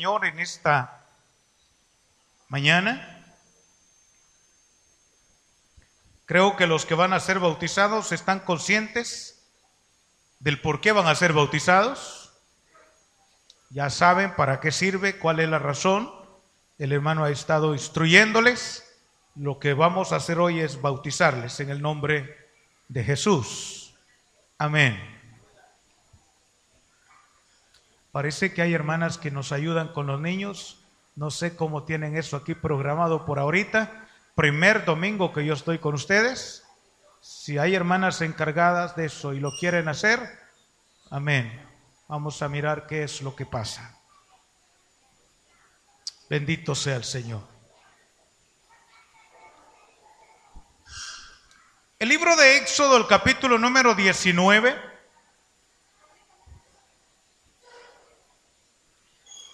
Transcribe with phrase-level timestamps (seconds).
[0.00, 1.04] Señor en esta
[2.48, 3.22] mañana.
[6.24, 9.46] Creo que los que van a ser bautizados están conscientes
[10.38, 12.32] del por qué van a ser bautizados.
[13.68, 16.10] Ya saben para qué sirve, cuál es la razón.
[16.78, 18.90] El hermano ha estado instruyéndoles.
[19.34, 22.48] Lo que vamos a hacer hoy es bautizarles en el nombre
[22.88, 23.94] de Jesús.
[24.56, 25.19] Amén.
[28.12, 30.84] Parece que hay hermanas que nos ayudan con los niños.
[31.14, 34.08] No sé cómo tienen eso aquí programado por ahorita.
[34.34, 36.64] Primer domingo que yo estoy con ustedes.
[37.20, 40.20] Si hay hermanas encargadas de eso y lo quieren hacer,
[41.10, 41.64] amén.
[42.08, 43.96] Vamos a mirar qué es lo que pasa.
[46.28, 47.42] Bendito sea el Señor.
[51.98, 54.89] El libro de Éxodo, el capítulo número 19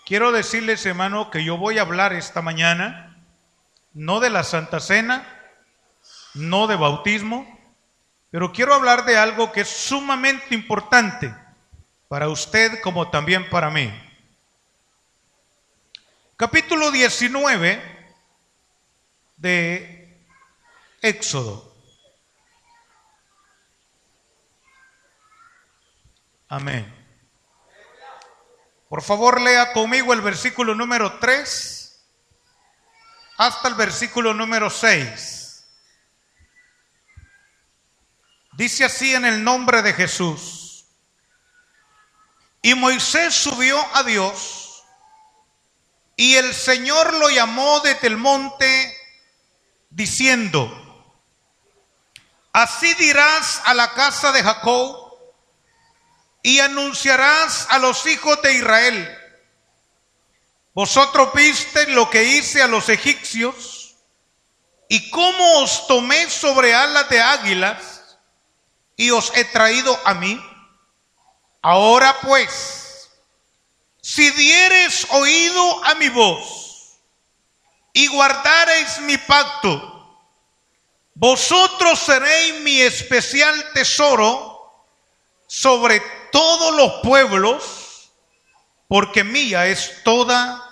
[0.06, 3.16] Quiero decirles, hermano, que yo voy a hablar esta mañana
[3.92, 5.26] no de la Santa Cena,
[6.32, 7.44] no de bautismo,
[8.30, 11.34] pero quiero hablar de algo que es sumamente importante
[12.06, 13.92] para usted como también para mí.
[16.36, 17.82] Capítulo 19
[19.38, 20.22] de
[21.02, 21.74] Éxodo.
[26.48, 26.95] Amén.
[28.88, 31.76] Por favor, lea conmigo el versículo número 3
[33.38, 35.64] hasta el versículo número 6.
[38.52, 40.86] Dice así en el nombre de Jesús.
[42.62, 44.82] Y Moisés subió a Dios
[46.16, 48.96] y el Señor lo llamó desde el monte
[49.90, 51.14] diciendo,
[52.52, 55.05] así dirás a la casa de Jacob
[56.46, 59.18] y anunciarás a los hijos de Israel.
[60.74, 63.96] Vosotros viste lo que hice a los egipcios
[64.88, 68.16] y cómo os tomé sobre alas de águilas
[68.94, 70.40] y os he traído a mí.
[71.62, 73.10] Ahora pues,
[74.00, 77.00] si dieres oído a mi voz
[77.92, 80.16] y guardareis mi pacto,
[81.12, 84.86] vosotros seréis mi especial tesoro
[85.48, 88.10] sobre todos los pueblos,
[88.88, 90.62] porque mía es toda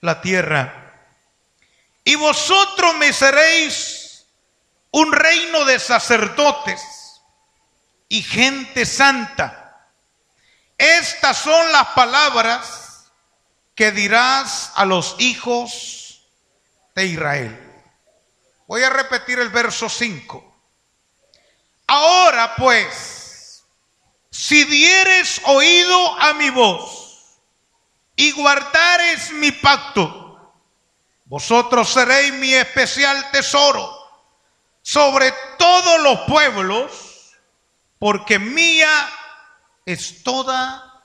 [0.00, 0.82] la tierra.
[2.04, 4.26] Y vosotros me seréis
[4.90, 6.82] un reino de sacerdotes
[8.08, 9.88] y gente santa.
[10.76, 13.04] Estas son las palabras
[13.74, 16.22] que dirás a los hijos
[16.94, 17.58] de Israel.
[18.66, 20.52] Voy a repetir el verso 5.
[21.86, 23.21] Ahora pues,
[24.32, 27.38] si dieres oído a mi voz
[28.16, 30.54] y guardares mi pacto,
[31.26, 33.94] vosotros seréis mi especial tesoro
[34.80, 37.36] sobre todos los pueblos,
[37.98, 39.06] porque mía
[39.84, 41.02] es toda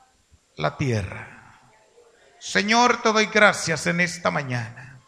[0.56, 1.60] la tierra.
[2.40, 5.02] Señor, te doy gracias en esta mañana.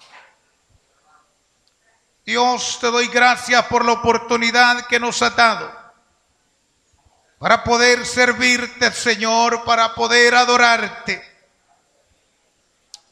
[2.26, 5.79] Dios, te doy gracias por la oportunidad que nos ha dado
[7.40, 11.26] para poder servirte, Señor, para poder adorarte.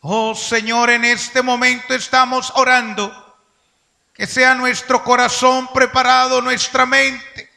[0.01, 3.23] Oh Señor, en este momento estamos orando.
[4.13, 7.51] Que sea nuestro corazón preparado, nuestra mente,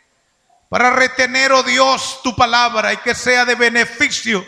[0.68, 4.44] para retener, oh Dios, tu palabra y que sea de beneficio,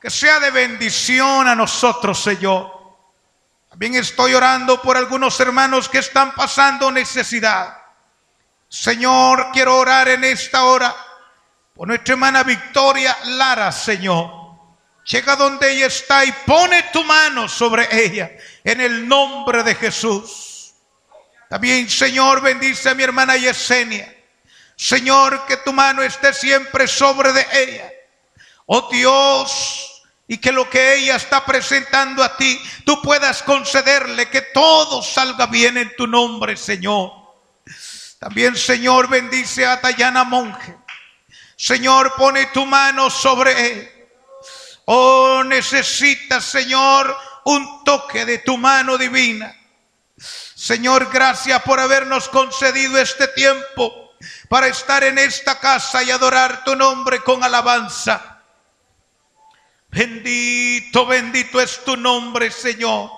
[0.00, 2.72] que sea de bendición a nosotros, Señor.
[3.68, 7.77] También estoy orando por algunos hermanos que están pasando necesidad.
[8.68, 10.94] Señor, quiero orar en esta hora
[11.74, 14.30] por nuestra hermana Victoria Lara, Señor.
[15.04, 18.30] Llega donde ella está y pone tu mano sobre ella
[18.62, 20.74] en el nombre de Jesús.
[21.48, 24.14] También, Señor, bendice a mi hermana Yesenia.
[24.76, 27.90] Señor, que tu mano esté siempre sobre de ella.
[28.66, 34.42] Oh Dios, y que lo que ella está presentando a ti, tú puedas concederle que
[34.42, 37.17] todo salga bien en tu nombre, Señor.
[38.18, 40.76] También, Señor, bendice a Tayana Monje.
[41.56, 43.92] Señor, pone tu mano sobre él.
[44.86, 49.54] Oh, necesitas, Señor, un toque de tu mano divina.
[50.16, 54.14] Señor, gracias por habernos concedido este tiempo
[54.48, 58.42] para estar en esta casa y adorar tu nombre con alabanza.
[59.90, 63.10] Bendito, bendito es tu nombre, Señor.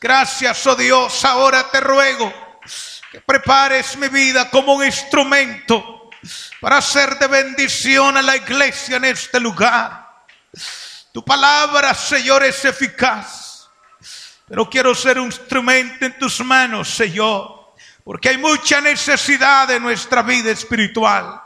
[0.00, 1.24] Gracias, oh Dios.
[1.24, 2.45] Ahora te ruego
[3.24, 6.10] prepares mi vida como un instrumento
[6.60, 10.24] para ser de bendición a la iglesia en este lugar.
[11.12, 13.68] Tu palabra, Señor, es eficaz.
[14.48, 17.74] Pero quiero ser un instrumento en tus manos, Señor.
[18.04, 21.40] Porque hay mucha necesidad de nuestra vida espiritual.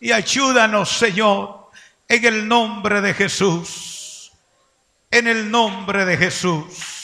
[0.00, 1.70] Y ayúdanos, Señor,
[2.08, 4.32] en el nombre de Jesús.
[5.10, 7.03] En el nombre de Jesús.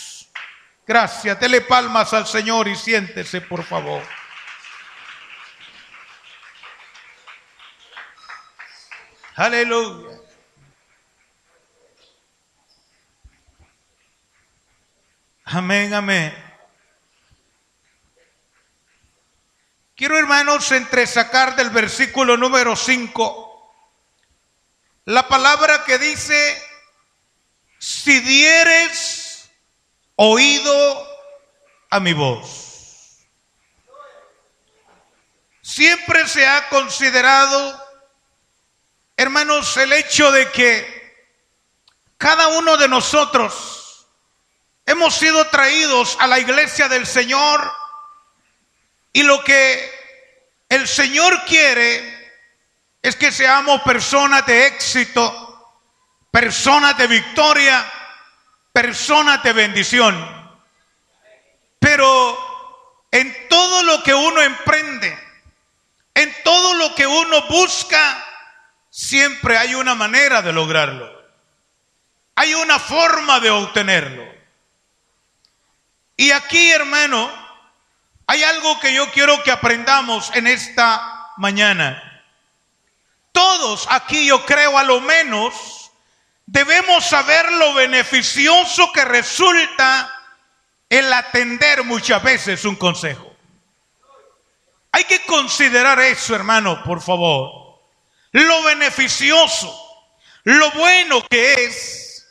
[0.91, 1.39] Gracias.
[1.39, 4.03] Dele palmas al Señor y siéntese, por favor.
[9.37, 10.19] Aleluya.
[15.45, 16.35] Amén, amén.
[19.95, 23.47] Quiero, hermanos, entresacar del versículo número 5
[25.05, 26.61] la palabra que dice,
[27.79, 29.20] si dieres
[30.23, 31.09] oído
[31.91, 33.27] a mi voz.
[35.63, 37.81] Siempre se ha considerado,
[39.17, 41.01] hermanos, el hecho de que
[42.19, 43.81] cada uno de nosotros
[44.91, 47.73] Hemos sido traídos a la iglesia del Señor
[49.13, 49.89] y lo que
[50.69, 52.33] el Señor quiere
[53.01, 55.77] es que seamos personas de éxito,
[56.33, 57.89] personas de victoria,
[58.73, 60.15] personas de bendición.
[61.79, 62.39] Pero
[63.11, 65.19] en todo lo que uno emprende,
[66.15, 68.27] en todo lo que uno busca,
[68.91, 71.21] siempre hay una manera de lograrlo.
[72.35, 74.25] Hay una forma de obtenerlo.
[76.17, 77.31] Y aquí, hermano,
[78.27, 82.23] hay algo que yo quiero que aprendamos en esta mañana.
[83.33, 85.80] Todos aquí, yo creo, a lo menos,
[86.51, 90.13] debemos saber lo beneficioso que resulta
[90.89, 93.33] el atender muchas veces un consejo.
[94.91, 97.81] Hay que considerar eso, hermano, por favor.
[98.33, 99.73] Lo beneficioso,
[100.43, 102.27] lo bueno que es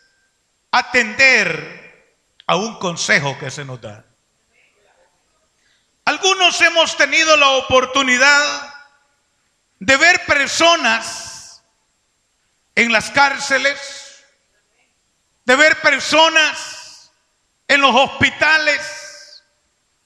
[0.71, 4.06] atender a un consejo que se nos da.
[6.04, 8.74] Algunos hemos tenido la oportunidad
[9.80, 11.63] de ver personas
[12.75, 14.08] en las cárceles,
[15.50, 17.12] de ver personas
[17.68, 19.44] en los hospitales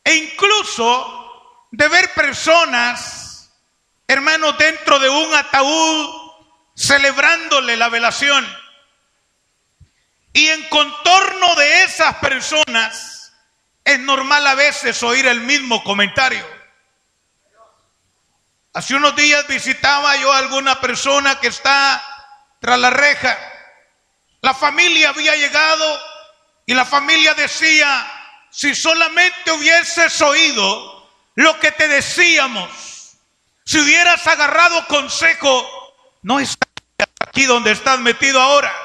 [0.01, 3.51] e incluso de ver personas,
[4.07, 6.31] hermanos, dentro de un ataúd
[6.77, 8.47] celebrándole la velación.
[10.31, 13.33] Y en contorno de esas personas
[13.83, 16.47] es normal a veces oír el mismo comentario.
[18.71, 22.01] Hace unos días visitaba yo a alguna persona que está
[22.61, 23.52] tras la reja.
[24.43, 26.01] La familia había llegado
[26.65, 28.05] y la familia decía,
[28.51, 32.69] si solamente hubieses oído lo que te decíamos,
[33.63, 38.75] si hubieras agarrado consejo, no estarías aquí donde estás metido ahora.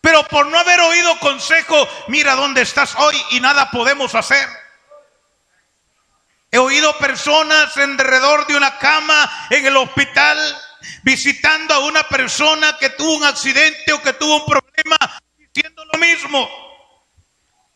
[0.00, 4.48] Pero por no haber oído consejo, mira dónde estás hoy y nada podemos hacer.
[6.50, 10.38] He oído personas alrededor de una cama en el hospital
[11.02, 14.96] visitando a una persona que tuvo un accidente o que tuvo un problema
[15.36, 16.48] diciendo lo mismo.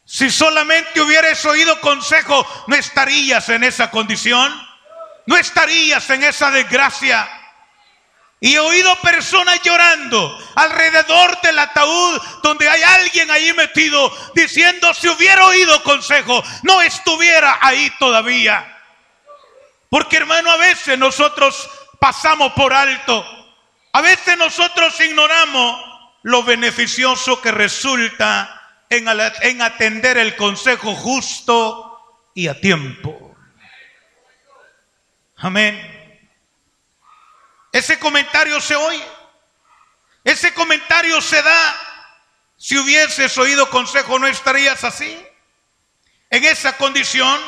[0.05, 4.53] Si solamente hubieras oído consejo, no estarías en esa condición,
[5.27, 7.29] no estarías en esa desgracia.
[8.41, 15.09] Y he oído personas llorando alrededor del ataúd donde hay alguien ahí metido diciendo si
[15.09, 18.79] hubiera oído consejo, no estuviera ahí todavía.
[19.91, 21.69] Porque hermano, a veces nosotros
[22.01, 23.25] pasamos por alto,
[23.93, 25.91] a veces nosotros ignoramos
[26.23, 29.07] lo beneficioso que resulta en,
[29.43, 33.37] en atender el consejo justo y a tiempo.
[35.37, 35.99] Amén.
[37.73, 39.07] Ese comentario se oye.
[40.25, 41.77] Ese comentario se da.
[42.57, 45.19] Si hubieses oído consejo, no estarías así.
[46.29, 47.41] En esa condición.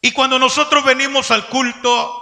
[0.00, 2.21] Y cuando nosotros venimos al culto,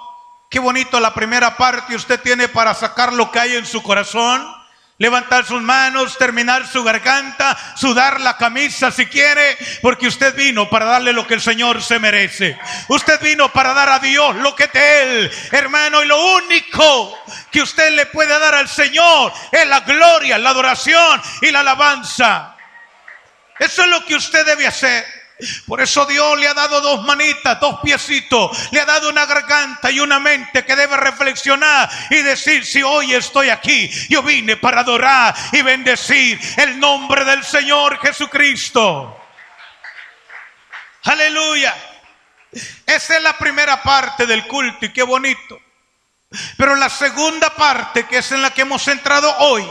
[0.50, 4.60] qué bonito la primera parte usted tiene para sacar lo que hay en su corazón
[5.00, 10.84] levantar sus manos, terminar su garganta, sudar la camisa si quiere, porque usted vino para
[10.84, 12.58] darle lo que el Señor se merece.
[12.86, 17.18] Usted vino para dar a Dios lo que de Él, hermano, y lo único
[17.50, 22.54] que usted le puede dar al Señor es la gloria, la adoración y la alabanza.
[23.58, 25.19] Eso es lo que usted debe hacer.
[25.66, 29.90] Por eso Dios le ha dado dos manitas, dos piecitos, le ha dado una garganta
[29.90, 34.80] y una mente que debe reflexionar y decir, si hoy estoy aquí, yo vine para
[34.80, 39.16] adorar y bendecir el nombre del Señor Jesucristo.
[41.04, 41.74] Aleluya.
[42.86, 45.58] Esa es la primera parte del culto y qué bonito.
[46.56, 49.66] Pero la segunda parte, que es en la que hemos entrado hoy,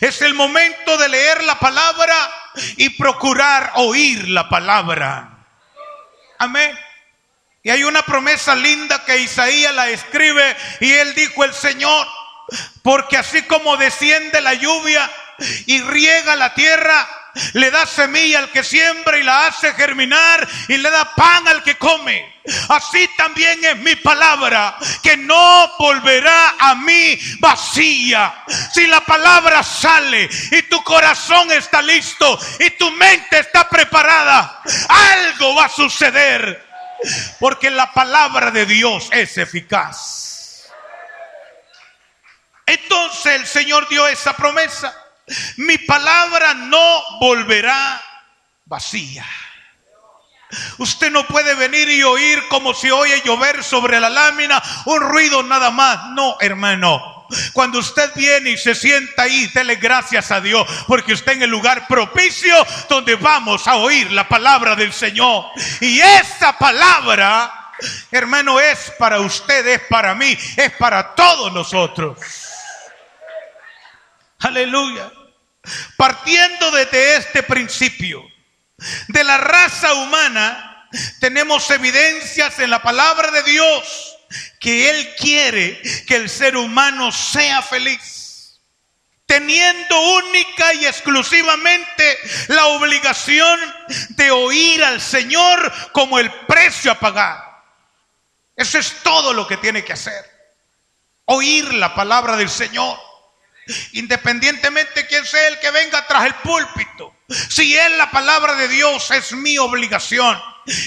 [0.00, 2.14] es el momento de leer la palabra
[2.76, 5.46] y procurar oír la palabra.
[6.38, 6.78] Amén.
[7.62, 12.06] Y hay una promesa linda que Isaías la escribe y él dijo el Señor,
[12.82, 15.10] porque así como desciende la lluvia
[15.66, 17.06] y riega la tierra,
[17.54, 21.62] le da semilla al que siembra y la hace germinar y le da pan al
[21.62, 22.38] que come.
[22.68, 28.44] Así también es mi palabra, que no volverá a mí vacía.
[28.72, 35.54] Si la palabra sale y tu corazón está listo y tu mente está preparada, algo
[35.54, 36.66] va a suceder.
[37.38, 40.68] Porque la palabra de Dios es eficaz.
[42.66, 44.94] Entonces el Señor dio esa promesa.
[45.56, 48.02] Mi palabra no volverá
[48.64, 49.26] vacía.
[50.78, 55.42] Usted no puede venir y oír como si oye llover sobre la lámina, un ruido
[55.42, 56.10] nada más.
[56.10, 57.26] No, hermano.
[57.52, 61.50] Cuando usted viene y se sienta ahí, dele gracias a Dios, porque usted en el
[61.50, 62.54] lugar propicio
[62.88, 65.44] donde vamos a oír la palabra del Señor.
[65.80, 67.72] Y esa palabra,
[68.10, 72.18] hermano, es para usted, es para mí, es para todos nosotros.
[74.38, 75.12] Aleluya.
[75.96, 78.24] Partiendo desde este principio,
[79.08, 80.88] de la raza humana,
[81.20, 84.16] tenemos evidencias en la palabra de Dios
[84.60, 88.60] que Él quiere que el ser humano sea feliz,
[89.26, 93.58] teniendo única y exclusivamente la obligación
[94.10, 97.44] de oír al Señor como el precio a pagar.
[98.54, 100.24] Eso es todo lo que tiene que hacer,
[101.26, 103.07] oír la palabra del Señor.
[103.92, 107.14] Independientemente quién sea el que venga tras el púlpito.
[107.50, 110.40] Si es la palabra de Dios, es mi obligación.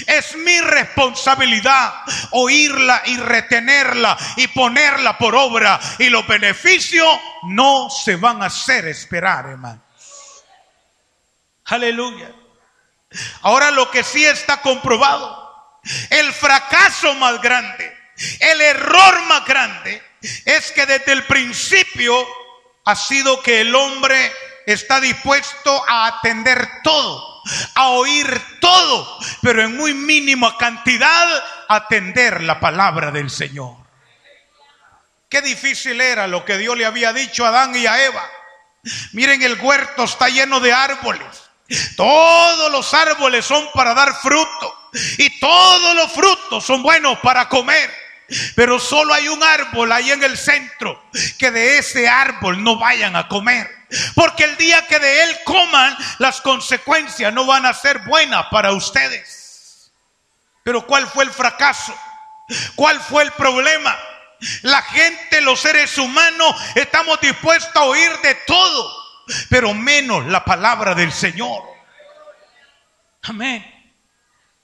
[0.06, 1.92] Es mi responsabilidad
[2.30, 5.80] oírla y retenerla y ponerla por obra.
[5.98, 7.08] Y los beneficios
[7.44, 9.82] no se van a hacer esperar, hermanos.
[11.66, 12.32] Aleluya.
[13.42, 17.96] Ahora lo que sí está comprobado, el fracaso más grande,
[18.40, 20.02] el error más grande,
[20.44, 22.26] es que desde el principio
[22.84, 24.32] ha sido que el hombre
[24.66, 27.42] está dispuesto a atender todo,
[27.74, 31.28] a oír todo, pero en muy mínima cantidad
[31.68, 33.76] atender la palabra del Señor.
[35.28, 38.28] Qué difícil era lo que Dios le había dicho a Adán y a Eva.
[39.12, 41.50] Miren, el huerto está lleno de árboles.
[41.96, 48.01] Todos los árboles son para dar fruto y todos los frutos son buenos para comer.
[48.54, 51.02] Pero solo hay un árbol ahí en el centro
[51.38, 53.70] que de ese árbol no vayan a comer.
[54.14, 58.72] Porque el día que de él coman, las consecuencias no van a ser buenas para
[58.72, 59.92] ustedes.
[60.62, 61.94] Pero ¿cuál fue el fracaso?
[62.74, 63.96] ¿Cuál fue el problema?
[64.62, 68.92] La gente, los seres humanos, estamos dispuestos a oír de todo,
[69.48, 71.62] pero menos la palabra del Señor.
[73.22, 73.64] Amén.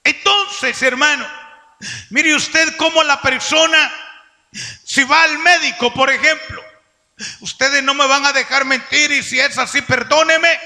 [0.02, 1.26] Entonces, hermano,
[2.10, 3.92] Mire usted cómo la persona,
[4.84, 6.62] si va al médico, por ejemplo,
[7.40, 10.58] ustedes no me van a dejar mentir y si es así, perdóneme,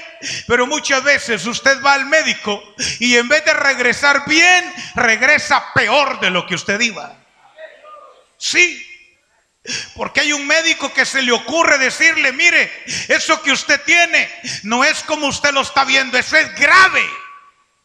[0.47, 2.63] pero muchas veces usted va al médico
[2.99, 7.15] y en vez de regresar bien, regresa peor de lo que usted iba.
[8.37, 8.85] Sí,
[9.95, 12.71] porque hay un médico que se le ocurre decirle, mire,
[13.07, 14.29] eso que usted tiene
[14.63, 17.03] no es como usted lo está viendo, eso es grave.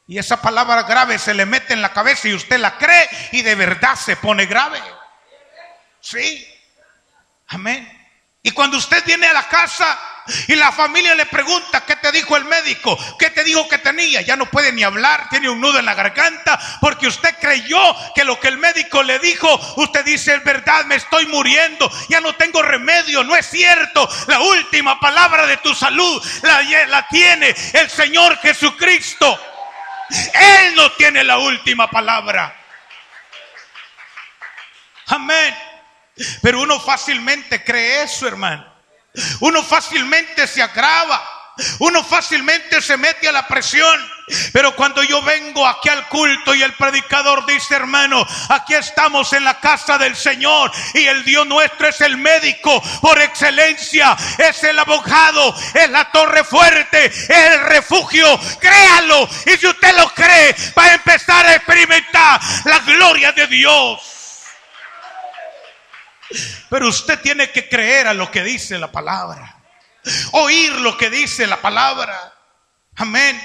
[0.09, 3.43] Y esa palabra grave se le mete en la cabeza y usted la cree y
[3.43, 4.81] de verdad se pone grave.
[6.00, 6.49] Sí.
[7.49, 7.87] Amén.
[8.43, 9.99] Y cuando usted viene a la casa
[10.47, 12.99] y la familia le pregunta, ¿qué te dijo el médico?
[13.19, 14.23] ¿Qué te dijo que tenía?
[14.23, 17.79] Ya no puede ni hablar, tiene un nudo en la garganta porque usted creyó
[18.15, 22.23] que lo que el médico le dijo, usted dice, es verdad, me estoy muriendo, ya
[22.23, 24.09] no tengo remedio, no es cierto.
[24.27, 29.38] La última palabra de tu salud la, la tiene el Señor Jesucristo.
[30.11, 32.55] Él no tiene la última palabra.
[35.07, 35.57] Amén.
[36.43, 38.67] Pero uno fácilmente cree eso, hermano.
[39.41, 41.23] Uno fácilmente se agrava.
[41.81, 44.18] Uno fácilmente se mete a la presión.
[44.52, 49.44] Pero cuando yo vengo aquí al culto y el predicador dice, hermano, aquí estamos en
[49.44, 54.78] la casa del Señor y el Dios nuestro es el médico por excelencia, es el
[54.78, 58.38] abogado, es la torre fuerte, es el refugio.
[58.61, 64.14] Créalo y si usted lo cree, va a empezar a experimentar la gloria de Dios.
[66.68, 69.58] Pero usted tiene que creer a lo que dice la palabra
[70.32, 72.35] oír lo que dice la palabra.
[72.97, 73.40] Amén.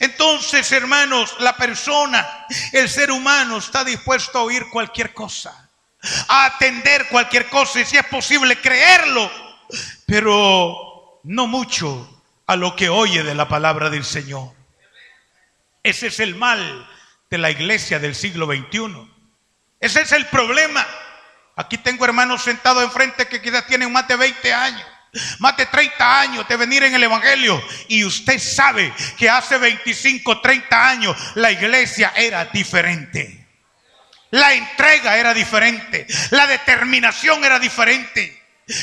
[0.00, 5.70] Entonces, hermanos, la persona, el ser humano está dispuesto a oír cualquier cosa,
[6.28, 9.30] a atender cualquier cosa y si es posible creerlo.
[10.06, 14.54] Pero no mucho a lo que oye de la palabra del Señor.
[15.82, 16.88] Ese es el mal
[17.30, 19.10] de la iglesia del siglo XXI.
[19.80, 20.86] Ese es el problema.
[21.56, 24.86] Aquí tengo hermanos sentados enfrente que quizás tienen más de 20 años,
[25.38, 27.62] más de 30 años de venir en el Evangelio.
[27.88, 33.46] Y usted sabe que hace 25, 30 años la iglesia era diferente.
[34.30, 36.06] La entrega era diferente.
[36.30, 38.38] La determinación era diferente.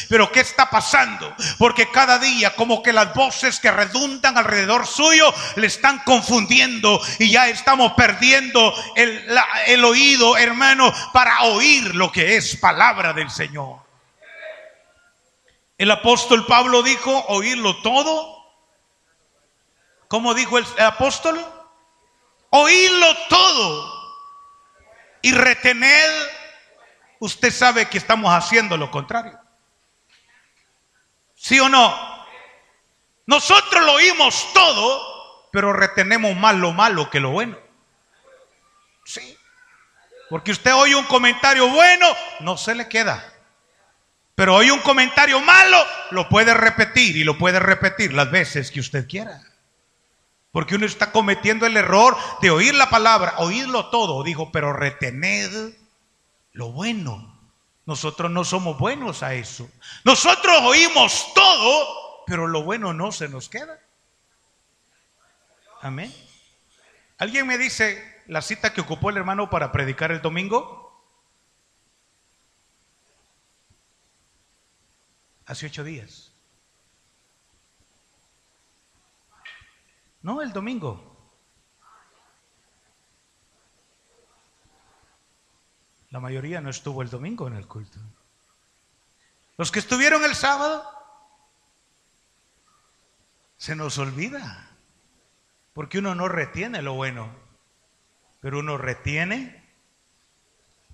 [0.10, 1.36] Pero ¿qué está pasando?
[1.60, 7.30] Porque cada día como que las voces que redundan alrededor suyo le están confundiendo y
[7.30, 13.85] ya estamos perdiendo el, oído, hermano, para oír lo que es palabra del Señor.
[15.78, 18.36] El apóstol Pablo dijo, oírlo todo.
[20.08, 21.44] ¿Cómo dijo el apóstol?
[22.50, 23.96] Oírlo todo
[25.22, 26.10] y retener.
[27.20, 29.38] Usted sabe que estamos haciendo lo contrario.
[31.36, 32.16] ¿Sí o no?
[33.26, 37.58] Nosotros lo oímos todo, pero retenemos más lo malo que lo bueno.
[39.04, 39.38] Sí.
[40.30, 42.08] Porque usted oye un comentario bueno,
[42.40, 43.35] no se le queda.
[44.36, 45.78] Pero oye un comentario malo,
[46.12, 49.42] lo puede repetir y lo puede repetir las veces que usted quiera.
[50.52, 55.50] Porque uno está cometiendo el error de oír la palabra, oírlo todo, dijo, pero retener
[56.52, 57.34] lo bueno.
[57.86, 59.70] Nosotros no somos buenos a eso.
[60.04, 63.80] Nosotros oímos todo, pero lo bueno no se nos queda.
[65.82, 66.14] Amén.
[67.18, 70.85] ¿Alguien me dice la cita que ocupó el hermano para predicar el domingo?
[75.46, 76.32] Hace ocho días.
[80.22, 81.16] No, el domingo.
[86.10, 88.00] La mayoría no estuvo el domingo en el culto.
[89.58, 90.84] Los que estuvieron el sábado,
[93.58, 94.70] se nos olvida.
[95.74, 97.36] Porque uno no retiene lo bueno,
[98.40, 99.65] pero uno retiene.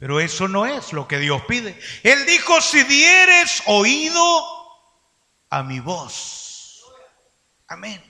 [0.02, 1.80] Pero eso no es lo que Dios pide.
[2.02, 4.44] Él dijo, si dieres oído
[5.52, 6.82] a mi voz.
[7.68, 8.04] Amén.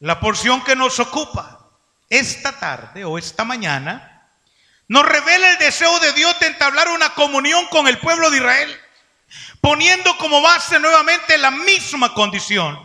[0.00, 1.70] La porción que nos ocupa
[2.10, 4.28] esta tarde o esta mañana
[4.86, 8.80] nos revela el deseo de Dios de entablar una comunión con el pueblo de Israel,
[9.62, 12.78] poniendo como base nuevamente la misma condición.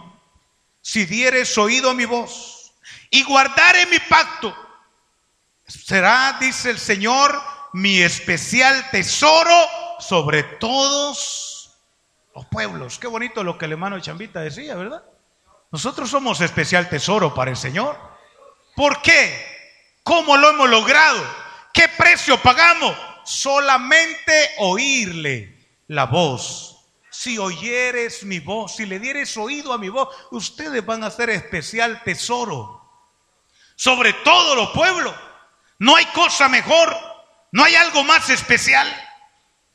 [0.81, 2.71] Si dieres oído a mi voz
[3.09, 4.55] y guardare mi pacto,
[5.67, 9.55] será, dice el Señor, mi especial tesoro
[9.99, 11.77] sobre todos
[12.35, 12.99] los pueblos.
[12.99, 15.03] Qué bonito lo que el hermano Chambita decía, ¿verdad?
[15.71, 17.97] Nosotros somos especial tesoro para el Señor.
[18.75, 19.45] ¿Por qué?
[20.03, 21.23] ¿Cómo lo hemos logrado?
[21.73, 22.95] ¿Qué precio pagamos?
[23.23, 26.77] Solamente oírle la voz.
[27.11, 31.29] Si oyeres mi voz, si le dieres oído a mi voz, ustedes van a ser
[31.29, 32.81] especial tesoro.
[33.75, 35.13] Sobre todo los pueblos.
[35.77, 36.95] No hay cosa mejor,
[37.51, 38.87] no hay algo más especial.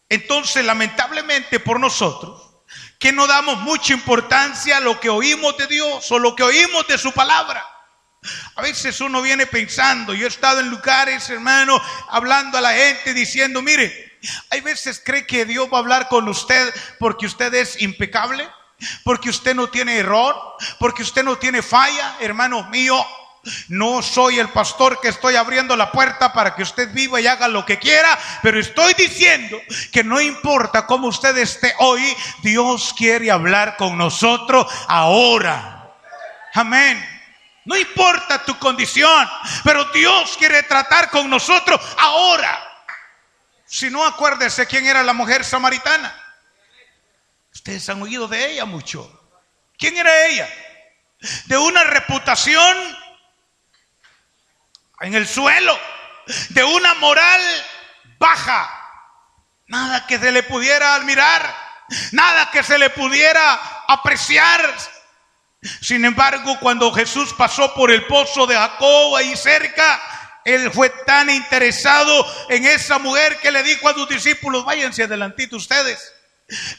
[0.09, 2.45] Entonces, lamentablemente por nosotros,
[2.99, 6.87] que no damos mucha importancia a lo que oímos de Dios o lo que oímos
[6.87, 7.65] de su palabra.
[8.55, 13.13] A veces uno viene pensando, yo he estado en lugares, hermano, hablando a la gente,
[13.13, 14.19] diciendo, mire,
[14.51, 18.49] hay veces cree que Dios va a hablar con usted porque usted es impecable,
[19.03, 20.35] porque usted no tiene error,
[20.79, 23.05] porque usted no tiene falla, hermano mío.
[23.68, 27.48] No soy el pastor que estoy abriendo la puerta para que usted viva y haga
[27.48, 29.61] lo que quiera, pero estoy diciendo
[29.92, 35.92] que no importa cómo usted esté hoy, Dios quiere hablar con nosotros ahora.
[36.54, 37.14] Amén.
[37.64, 39.28] No importa tu condición,
[39.64, 42.61] pero Dios quiere tratar con nosotros ahora.
[43.66, 46.14] Si no, acuérdese quién era la mujer samaritana.
[47.52, 49.33] Ustedes han oído de ella mucho.
[49.78, 50.48] ¿Quién era ella?
[51.46, 52.76] De una reputación
[55.00, 55.78] en el suelo,
[56.50, 57.40] de una moral
[58.18, 58.70] baja.
[59.66, 61.54] Nada que se le pudiera admirar,
[62.12, 63.54] nada que se le pudiera
[63.88, 64.74] apreciar,
[65.80, 70.00] sin embargo, cuando Jesús pasó por el pozo de Jacob ahí cerca,
[70.44, 75.57] él fue tan interesado en esa mujer que le dijo a sus discípulos, váyanse adelantito
[75.57, 76.13] ustedes.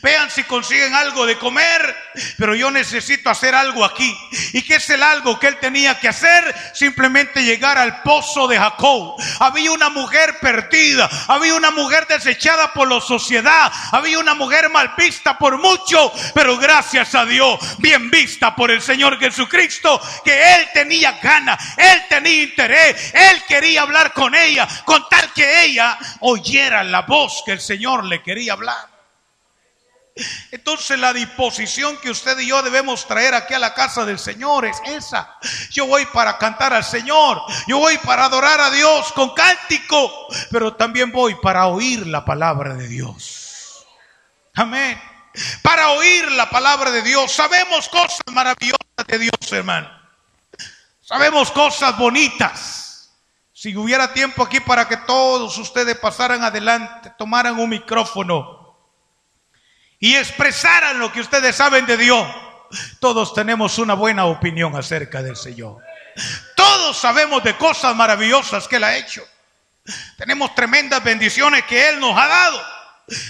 [0.03, 1.95] Vean si consiguen algo de comer,
[2.37, 4.15] pero yo necesito hacer algo aquí.
[4.53, 6.55] ¿Y qué es el algo que él tenía que hacer?
[6.75, 9.15] Simplemente llegar al pozo de Jacob.
[9.39, 14.93] Había una mujer perdida, había una mujer desechada por la sociedad, había una mujer mal
[14.95, 20.69] vista por mucho, pero gracias a Dios, bien vista por el Señor Jesucristo, que él
[20.75, 26.83] tenía ganas, él tenía interés, él quería hablar con ella, con tal que ella oyera
[26.83, 28.94] la voz que el Señor le quería hablar.
[30.51, 34.65] Entonces la disposición que usted y yo debemos traer aquí a la casa del Señor
[34.65, 35.35] es esa.
[35.71, 40.75] Yo voy para cantar al Señor, yo voy para adorar a Dios con cántico, pero
[40.75, 43.85] también voy para oír la palabra de Dios.
[44.53, 45.01] Amén.
[45.61, 47.33] Para oír la palabra de Dios.
[47.33, 49.89] Sabemos cosas maravillosas de Dios, hermano.
[51.01, 53.11] Sabemos cosas bonitas.
[53.51, 58.54] Si hubiera tiempo aquí para que todos ustedes pasaran adelante, tomaran un micrófono
[60.05, 62.27] y expresaran lo que ustedes saben de Dios,
[62.99, 65.81] todos tenemos una buena opinión acerca del Señor.
[66.55, 69.27] Todos sabemos de cosas maravillosas que Él ha hecho.
[70.15, 72.63] Tenemos tremendas bendiciones que Él nos ha dado.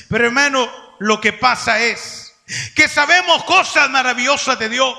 [0.10, 2.36] Pero hermano, lo que pasa es
[2.76, 4.98] que sabemos cosas maravillosas de Dios.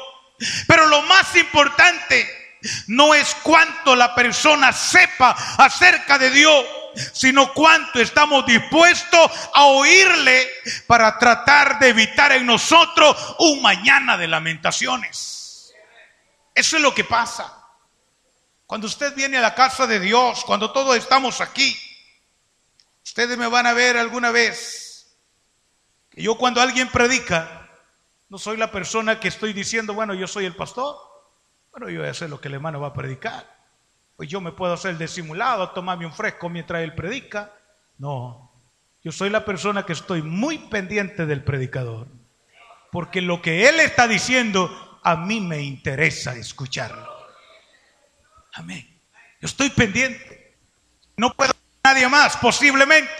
[0.66, 6.64] Pero lo más importante no es cuánto la persona sepa acerca de Dios,
[7.12, 10.48] sino cuánto estamos dispuestos a oírle
[10.86, 15.74] para tratar de evitar en nosotros un mañana de lamentaciones.
[16.54, 17.52] Eso es lo que pasa.
[18.66, 21.78] Cuando usted viene a la casa de Dios, cuando todos estamos aquí,
[23.04, 25.16] ustedes me van a ver alguna vez
[26.10, 27.68] que yo cuando alguien predica,
[28.28, 30.96] no soy la persona que estoy diciendo, bueno, yo soy el pastor,
[31.70, 33.55] bueno, yo voy a hacer lo que el hermano va a predicar.
[34.16, 37.52] Pues yo me puedo hacer disimulado, tomarme un fresco mientras él predica.
[37.98, 38.46] No,
[39.06, 42.08] yo soy la persona que estoy muy pendiente del predicador.
[42.90, 47.08] Porque lo que él está diciendo, a mí me interesa escucharlo.
[48.54, 48.84] Amén.
[49.40, 50.56] Yo estoy pendiente.
[51.16, 51.52] No puedo
[51.84, 53.12] nadie más, posiblemente,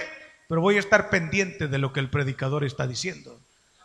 [0.48, 3.38] pero voy a estar pendiente de lo que el predicador está diciendo.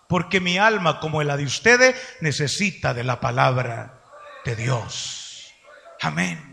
[0.08, 4.02] Porque mi alma, como la de ustedes, necesita de la palabra
[4.44, 5.54] de Dios.
[6.02, 6.51] Amén.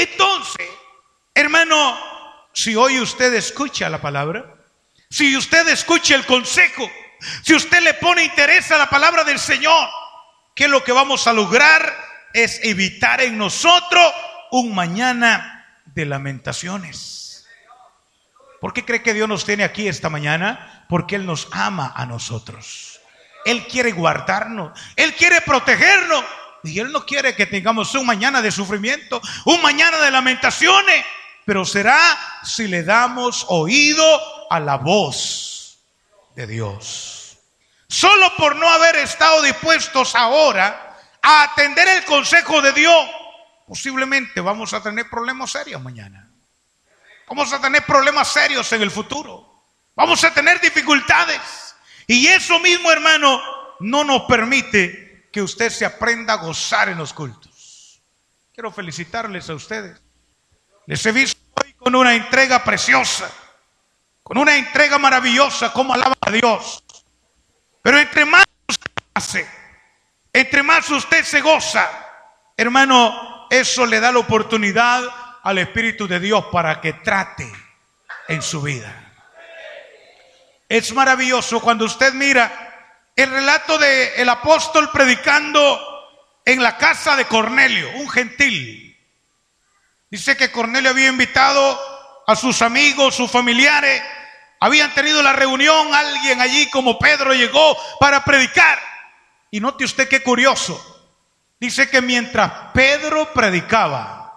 [0.00, 0.66] Entonces,
[1.34, 1.94] hermano,
[2.54, 4.54] si hoy usted escucha la palabra,
[5.10, 6.90] si usted escucha el consejo,
[7.42, 9.88] si usted le pone interés a la palabra del Señor,
[10.54, 11.94] que lo que vamos a lograr
[12.32, 14.10] es evitar en nosotros
[14.52, 17.46] un mañana de lamentaciones.
[18.58, 20.86] ¿Por qué cree que Dios nos tiene aquí esta mañana?
[20.88, 23.02] Porque Él nos ama a nosotros.
[23.44, 26.24] Él quiere guardarnos, Él quiere protegernos.
[26.62, 31.04] Y Él no quiere que tengamos un mañana de sufrimiento, un mañana de lamentaciones,
[31.44, 31.98] pero será
[32.42, 34.04] si le damos oído
[34.50, 35.78] a la voz
[36.34, 37.38] de Dios.
[37.88, 43.10] Solo por no haber estado dispuestos ahora a atender el consejo de Dios,
[43.66, 46.30] posiblemente vamos a tener problemas serios mañana.
[47.28, 49.64] Vamos a tener problemas serios en el futuro.
[49.94, 51.76] Vamos a tener dificultades.
[52.06, 53.40] Y eso mismo, hermano,
[53.80, 58.02] no nos permite que usted se aprenda a gozar en los cultos.
[58.52, 60.00] Quiero felicitarles a ustedes.
[60.86, 63.30] Les he visto hoy con una entrega preciosa,
[64.22, 66.82] con una entrega maravillosa, como alaba a Dios.
[67.82, 69.48] Pero entre más usted hace,
[70.32, 71.88] entre más usted se goza,
[72.56, 75.02] hermano, eso le da la oportunidad
[75.42, 77.50] al Espíritu de Dios para que trate
[78.28, 79.12] en su vida.
[80.68, 82.69] Es maravilloso cuando usted mira
[83.22, 85.80] el relato del el apóstol predicando
[86.44, 88.96] en la casa de Cornelio, un gentil.
[90.10, 91.80] Dice que Cornelio había invitado
[92.26, 94.02] a sus amigos, sus familiares,
[94.60, 98.78] habían tenido la reunión, alguien allí como Pedro llegó para predicar.
[99.50, 100.86] Y note usted qué curioso.
[101.58, 104.32] Dice que mientras Pedro predicaba,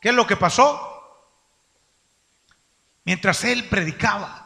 [0.00, 0.88] ¿qué es lo que pasó?
[3.04, 4.41] Mientras él predicaba,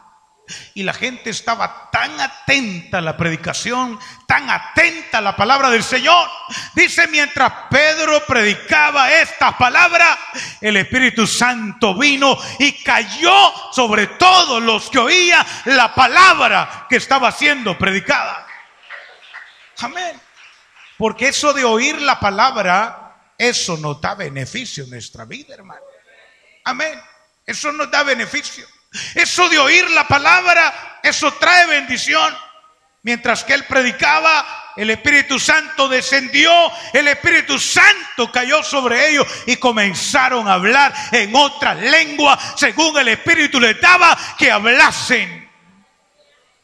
[0.73, 5.83] y la gente estaba tan atenta a la predicación, tan atenta a la palabra del
[5.83, 6.29] Señor.
[6.73, 10.17] Dice, mientras Pedro predicaba esta palabra,
[10.61, 17.31] el Espíritu Santo vino y cayó sobre todos los que oían la palabra que estaba
[17.31, 18.45] siendo predicada.
[19.79, 20.19] Amén.
[20.97, 25.81] Porque eso de oír la palabra, eso nos da beneficio en nuestra vida, hermano.
[26.63, 26.99] Amén.
[27.45, 28.65] Eso nos da beneficio.
[29.15, 32.35] Eso de oír la palabra, eso trae bendición.
[33.03, 36.51] Mientras que él predicaba, el Espíritu Santo descendió,
[36.93, 43.07] el Espíritu Santo cayó sobre ellos y comenzaron a hablar en otra lengua, según el
[43.07, 45.49] Espíritu les daba que hablasen.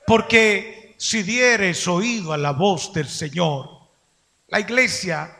[0.05, 3.69] Porque si dieres oído a la voz del Señor,
[4.47, 5.35] la iglesia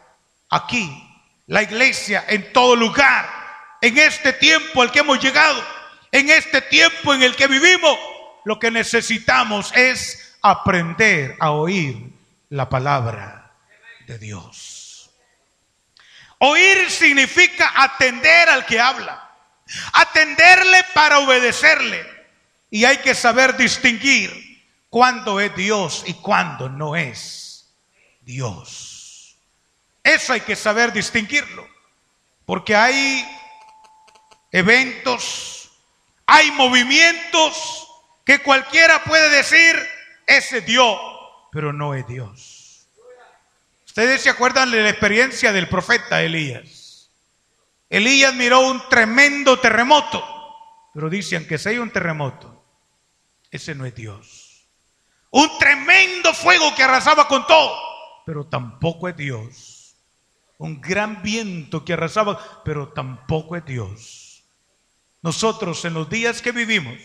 [0.50, 0.90] aquí,
[1.48, 3.30] la iglesia en todo lugar,
[3.82, 5.62] en este tiempo al que hemos llegado,
[6.14, 7.98] en este tiempo en el que vivimos,
[8.46, 12.14] lo que necesitamos es aprender a oír
[12.50, 13.52] la palabra
[14.06, 15.10] de Dios.
[16.38, 19.28] Oír significa atender al que habla,
[19.94, 22.06] atenderle para obedecerle.
[22.70, 27.74] Y hay que saber distinguir cuándo es Dios y cuándo no es
[28.22, 29.36] Dios.
[30.04, 31.68] Eso hay que saber distinguirlo,
[32.46, 33.26] porque hay
[34.52, 35.63] eventos,
[36.26, 37.88] hay movimientos
[38.26, 39.76] que cualquiera puede decir,
[40.26, 40.98] ese Dios,
[41.52, 42.88] pero no es Dios.
[43.86, 47.12] Ustedes se acuerdan de la experiencia del profeta Elías.
[47.90, 50.24] Elías miró un tremendo terremoto,
[50.94, 52.66] pero dicen que si hay un terremoto,
[53.52, 54.68] ese no es Dios.
[55.30, 57.76] Un tremendo fuego que arrasaba con todo,
[58.26, 59.96] pero tampoco es Dios.
[60.58, 64.23] Un gran viento que arrasaba, pero tampoco es Dios.
[65.24, 66.96] Nosotros en los días que vivimos,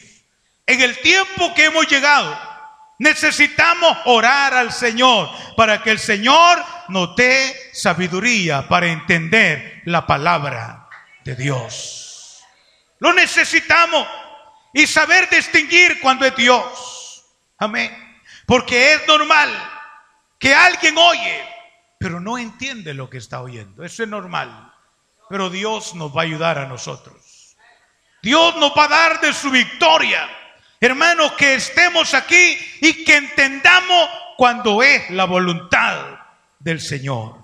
[0.66, 2.38] en el tiempo que hemos llegado,
[2.98, 10.88] necesitamos orar al Señor para que el Señor nos dé sabiduría para entender la palabra
[11.24, 12.42] de Dios.
[12.98, 14.06] Lo necesitamos
[14.72, 17.24] y saber distinguir cuando es Dios.
[17.56, 17.96] Amén.
[18.46, 19.50] Porque es normal
[20.38, 21.44] que alguien oye,
[21.98, 23.84] pero no entiende lo que está oyendo.
[23.84, 24.72] Eso es normal.
[25.28, 27.27] Pero Dios nos va a ayudar a nosotros.
[28.22, 30.28] Dios nos va a dar de su victoria.
[30.80, 36.18] Hermanos, que estemos aquí y que entendamos cuando es la voluntad
[36.58, 37.36] del Señor.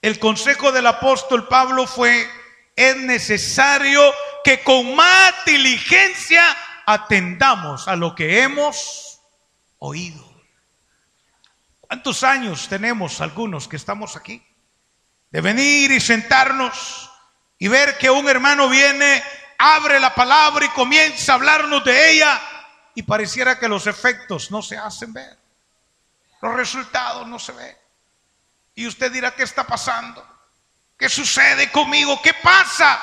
[0.00, 2.28] El consejo del apóstol Pablo fue,
[2.74, 4.02] es necesario
[4.44, 6.44] que con más diligencia
[6.86, 9.20] atendamos a lo que hemos
[9.78, 10.32] oído.
[11.80, 14.42] ¿Cuántos años tenemos algunos que estamos aquí?
[15.30, 17.10] De venir y sentarnos
[17.58, 19.22] y ver que un hermano viene
[19.62, 22.40] abre la palabra y comienza a hablarnos de ella
[22.96, 25.38] y pareciera que los efectos no se hacen ver.
[26.40, 27.76] Los resultados no se ven.
[28.74, 30.26] Y usted dirá, ¿qué está pasando?
[30.98, 32.20] ¿Qué sucede conmigo?
[32.20, 33.00] ¿Qué pasa?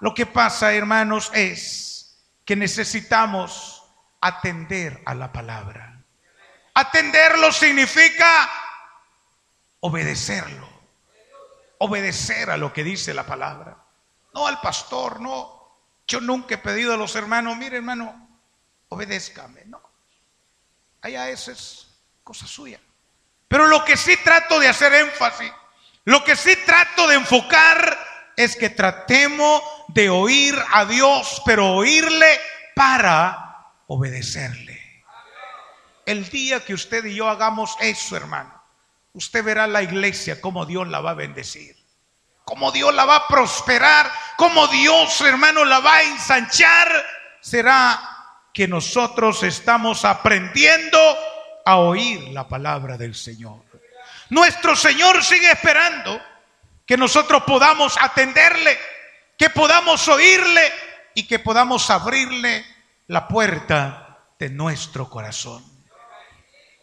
[0.00, 2.16] Lo que pasa, hermanos, es
[2.46, 3.84] que necesitamos
[4.22, 6.02] atender a la palabra.
[6.72, 8.50] Atenderlo significa
[9.80, 10.66] obedecerlo.
[11.80, 13.76] Obedecer a lo que dice la palabra.
[14.32, 15.57] No al pastor, no
[16.08, 18.28] yo nunca he pedido a los hermanos, mire hermano,
[18.88, 19.66] obedézcame.
[19.66, 19.80] No.
[21.02, 21.86] Allá esa es
[22.24, 22.80] cosa suya.
[23.46, 25.52] Pero lo que sí trato de hacer énfasis,
[26.04, 27.98] lo que sí trato de enfocar
[28.36, 32.40] es que tratemos de oír a Dios, pero oírle
[32.74, 35.04] para obedecerle.
[36.06, 38.62] El día que usted y yo hagamos eso, hermano,
[39.12, 41.77] usted verá la iglesia como Dios la va a bendecir
[42.48, 46.90] como Dios la va a prosperar, como Dios, hermano, la va a ensanchar,
[47.42, 48.00] será
[48.54, 50.98] que nosotros estamos aprendiendo
[51.66, 53.64] a oír la palabra del Señor.
[54.30, 56.18] Nuestro Señor sigue esperando
[56.86, 58.78] que nosotros podamos atenderle,
[59.36, 60.72] que podamos oírle
[61.14, 62.64] y que podamos abrirle
[63.08, 65.62] la puerta de nuestro corazón.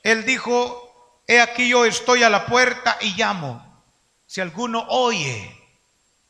[0.03, 3.64] Él dijo, he aquí yo estoy a la puerta y llamo.
[4.25, 5.55] Si alguno oye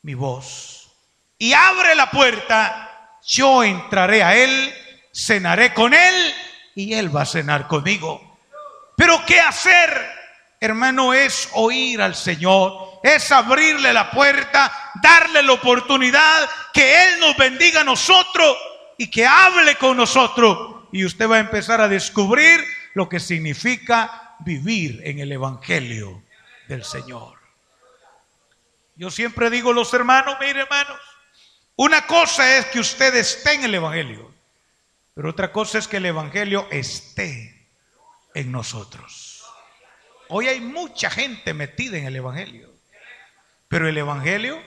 [0.02, 0.92] mi voz
[1.38, 4.74] y abre la puerta, yo entraré a él,
[5.14, 6.34] cenaré con él
[6.76, 8.38] y él va a cenar conmigo.
[8.96, 9.90] Pero ¿qué hacer,
[10.60, 11.14] hermano?
[11.14, 17.82] Es oír al Señor, es abrirle la puerta, darle la oportunidad que Él nos bendiga
[17.82, 18.58] a nosotros
[18.98, 20.88] y que hable con nosotros.
[20.92, 26.24] Y usted va a empezar a descubrir lo que significa vivir en el Evangelio
[26.68, 27.45] del Señor.
[28.96, 31.00] Yo siempre digo los hermanos, mire hermanos,
[31.76, 34.34] una cosa es que usted esté en el Evangelio,
[35.14, 37.70] pero otra cosa es que el Evangelio esté
[38.34, 39.44] en nosotros.
[40.30, 42.74] Hoy hay mucha gente metida en el Evangelio,
[43.68, 44.62] pero el Evangelio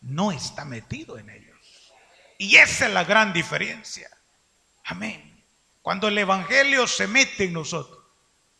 [0.00, 1.92] no está metido en ellos.
[2.38, 4.10] Y esa es la gran diferencia.
[4.84, 5.44] Amén.
[5.80, 8.01] Cuando el Evangelio se mete en nosotros,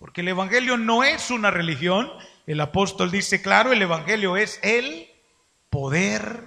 [0.02, 2.12] porque el Evangelio no es una religión,
[2.48, 5.08] el apóstol dice, claro, el Evangelio es el
[5.70, 6.42] poder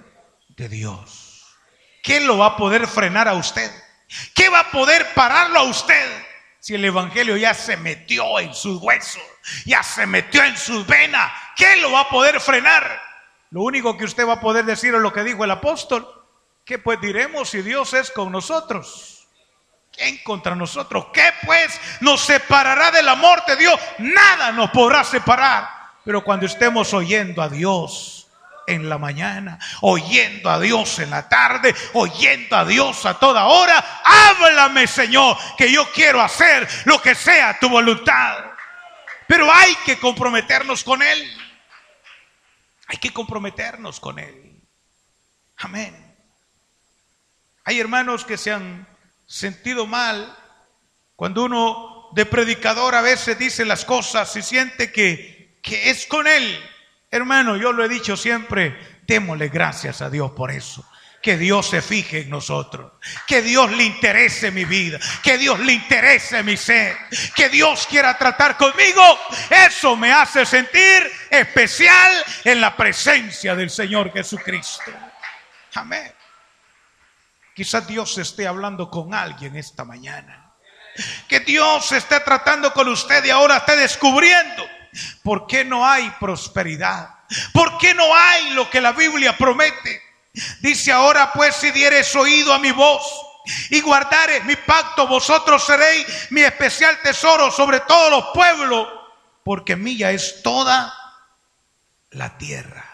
[0.48, 1.46] de Dios.
[2.02, 3.72] ¿Quién lo va a poder frenar a usted?
[4.34, 6.06] ¿Qué va a poder pararlo a usted?
[6.60, 9.22] Si el Evangelio ya se metió en sus huesos,
[9.64, 13.00] ya se metió en sus venas, ¿quién lo va a poder frenar?
[13.48, 16.06] Lo único que usted va a poder decir es lo que dijo el apóstol.
[16.66, 19.15] ¿Qué pues diremos si Dios es con nosotros?
[19.96, 21.06] ¿Quién contra nosotros?
[21.12, 23.80] ¿Qué pues nos separará del amor de Dios?
[23.98, 25.68] Nada nos podrá separar.
[26.04, 28.28] Pero cuando estemos oyendo a Dios
[28.66, 34.02] en la mañana, oyendo a Dios en la tarde, oyendo a Dios a toda hora,
[34.04, 38.44] háblame Señor, que yo quiero hacer lo que sea tu voluntad.
[39.26, 41.32] Pero hay que comprometernos con Él.
[42.88, 44.60] Hay que comprometernos con Él.
[45.56, 46.02] Amén.
[47.64, 48.86] Hay hermanos que se han
[49.26, 50.36] sentido mal
[51.16, 56.26] cuando uno de predicador a veces dice las cosas y siente que, que es con
[56.26, 56.58] Él.
[57.10, 60.88] Hermano, yo lo he dicho siempre, démosle gracias a Dios por eso.
[61.22, 62.92] Que Dios se fije en nosotros.
[63.26, 65.00] Que Dios le interese mi vida.
[65.24, 66.96] Que Dios le interese mi ser.
[67.34, 69.02] Que Dios quiera tratar conmigo.
[69.50, 74.92] Eso me hace sentir especial en la presencia del Señor Jesucristo.
[75.74, 76.12] Amén.
[77.56, 80.52] Quizás Dios esté hablando con alguien esta mañana.
[81.26, 84.62] Que Dios esté tratando con usted y ahora esté descubriendo
[85.22, 87.08] por qué no hay prosperidad.
[87.54, 90.02] ¿Por qué no hay lo que la Biblia promete?
[90.60, 93.02] Dice ahora pues si dieres oído a mi voz
[93.70, 98.86] y guardares mi pacto, vosotros seréis mi especial tesoro sobre todos los pueblos,
[99.42, 100.92] porque mía es toda
[102.10, 102.84] la tierra.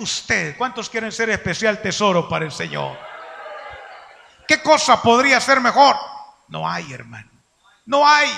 [0.00, 3.13] Usted, ¿cuántos quieren ser especial tesoro para el Señor?
[4.46, 5.96] ¿Qué cosa podría ser mejor?
[6.48, 7.30] No hay, hermano.
[7.86, 8.30] No hay.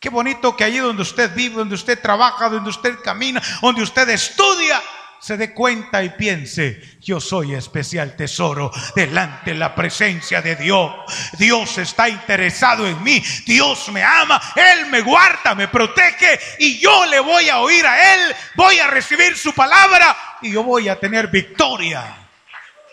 [0.00, 4.08] Qué bonito que allí donde usted vive, donde usted trabaja, donde usted camina, donde usted
[4.10, 4.80] estudia,
[5.18, 10.92] se dé cuenta y piense, yo soy especial tesoro delante de la presencia de Dios.
[11.38, 17.06] Dios está interesado en mí, Dios me ama, Él me guarda, me protege y yo
[17.06, 21.00] le voy a oír a Él, voy a recibir su palabra y yo voy a
[21.00, 22.28] tener victoria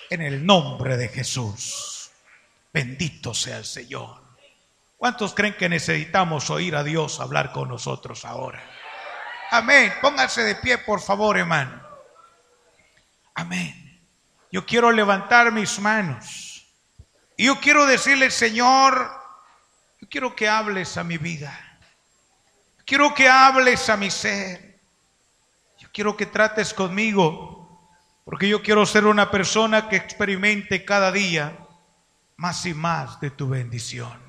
[0.10, 1.92] en el nombre de Jesús.
[2.74, 4.24] Bendito sea el Señor.
[4.98, 8.64] ¿Cuántos creen que necesitamos oír a Dios hablar con nosotros ahora?
[9.52, 9.94] Amén.
[10.02, 11.80] Pónganse de pie, por favor, hermano.
[13.36, 14.02] Amén.
[14.52, 16.66] Yo quiero levantar mis manos.
[17.38, 19.12] Y yo quiero decirle, Señor,
[20.02, 21.80] yo quiero que hables a mi vida.
[22.86, 24.80] Quiero que hables a mi ser.
[25.78, 27.92] Yo quiero que trates conmigo.
[28.26, 31.62] Porque yo quiero ser una persona que experimente cada día
[32.38, 34.23] más y más de tu bendición.